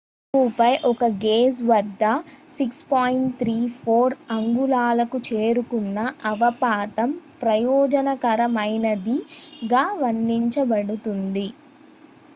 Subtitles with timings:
[0.33, 2.03] "ఓహుపై ఒక గేజ్ వద్ద
[2.55, 5.97] 6.34 అంగుళాలకు చేరుకున్న
[6.31, 7.11] అవపాతం
[7.41, 11.47] "ప్రయోజనకరమైనది""గా వర్ణించబడుతుంది.